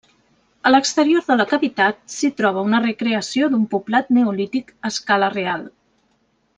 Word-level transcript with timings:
A 0.67 0.69
l'exterior 0.71 1.27
de 1.27 1.37
la 1.41 1.45
cavitat 1.51 2.01
s'hi 2.15 2.31
troba 2.41 2.65
una 2.71 2.81
recreació 2.87 3.53
d'un 3.55 3.71
poblat 3.77 4.13
neolític 4.21 4.75
a 4.83 4.95
escala 4.95 5.33
real. 5.41 5.69